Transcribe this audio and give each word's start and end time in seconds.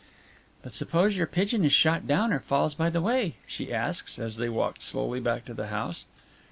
"But 0.63 0.73
suppose 0.73 1.15
your 1.15 1.27
pigeon 1.27 1.63
is 1.63 1.73
shot 1.73 2.07
down 2.07 2.33
or 2.33 2.39
falls 2.39 2.73
by 2.73 2.89
the 2.89 3.01
way?" 3.01 3.35
she 3.45 3.71
asked, 3.71 4.17
as 4.17 4.37
they 4.37 4.49
walked 4.49 4.81
slowly 4.81 5.19
back 5.19 5.45
to 5.45 5.53
the 5.53 5.67
house. 5.67 6.07